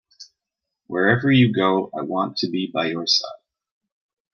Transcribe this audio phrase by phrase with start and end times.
[0.87, 3.37] Wherever you go, I want to be by your side.